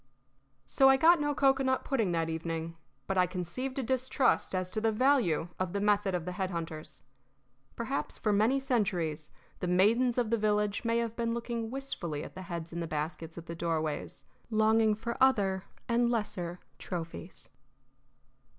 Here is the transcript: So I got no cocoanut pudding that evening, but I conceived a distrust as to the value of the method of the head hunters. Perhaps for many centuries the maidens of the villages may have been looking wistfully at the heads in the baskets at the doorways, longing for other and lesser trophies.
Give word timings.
So 0.65 0.89
I 0.89 0.97
got 0.97 1.21
no 1.21 1.35
cocoanut 1.35 1.83
pudding 1.83 2.11
that 2.11 2.27
evening, 2.27 2.75
but 3.05 3.19
I 3.19 3.27
conceived 3.27 3.77
a 3.77 3.83
distrust 3.83 4.55
as 4.55 4.71
to 4.71 4.81
the 4.81 4.91
value 4.91 5.49
of 5.59 5.73
the 5.73 5.79
method 5.79 6.15
of 6.15 6.25
the 6.25 6.31
head 6.31 6.49
hunters. 6.49 7.03
Perhaps 7.75 8.17
for 8.17 8.33
many 8.33 8.59
centuries 8.59 9.31
the 9.59 9.67
maidens 9.67 10.17
of 10.17 10.31
the 10.31 10.39
villages 10.39 10.83
may 10.83 10.97
have 10.97 11.15
been 11.15 11.35
looking 11.35 11.69
wistfully 11.69 12.23
at 12.23 12.33
the 12.33 12.41
heads 12.41 12.73
in 12.73 12.79
the 12.79 12.87
baskets 12.87 13.37
at 13.37 13.45
the 13.45 13.53
doorways, 13.53 14.25
longing 14.49 14.95
for 14.95 15.15
other 15.21 15.65
and 15.87 16.09
lesser 16.09 16.59
trophies. 16.79 17.51